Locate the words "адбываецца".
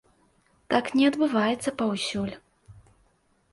1.09-1.75